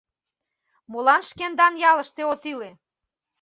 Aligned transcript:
Молан 0.91 1.21
шкендан 1.29 1.73
ялыште 1.89 2.21
от 2.31 2.41
иле? 2.51 2.69